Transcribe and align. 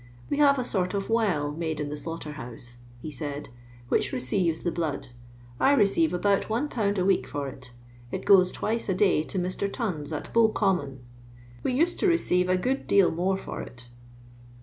"We 0.31 0.37
have 0.37 0.57
a 0.57 0.65
sort 0.65 0.95
of 0.95 1.11
well 1.11 1.51
made 1.51 1.79
in 1.79 1.89
the 1.89 1.95
slaughterhouse," 1.95 2.77
he 3.03 3.11
said," 3.11 3.49
whidi 3.91 4.11
receives 4.11 4.63
the 4.63 4.71
blood. 4.71 5.09
I 5.59 5.73
receive 5.73 6.09
abont 6.09 6.45
1^. 6.45 6.65
a 6.97 7.01
wedc 7.03 7.27
for 7.27 7.47
it; 7.47 7.69
it 8.11 8.25
goes 8.25 8.51
twice 8.51 8.89
a 8.89 8.95
day 8.95 9.21
to 9.21 9.37
Mr. 9.37 9.71
Ton's, 9.71 10.11
at 10.11 10.33
Bov 10.33 10.55
Common. 10.55 11.01
We 11.61 11.73
used 11.73 11.99
to 11.99 12.07
receive 12.07 12.49
a 12.49 12.57
good 12.57 12.87
deal 12.87 13.11
more 13.11 13.37
for 13.37 13.61
it." 13.61 13.89